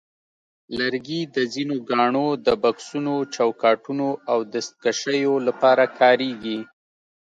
[0.77, 6.59] لرګي د ځینو ګاڼو د بکسونو، چوکاټونو، او دستکشیو لپاره کارېږي.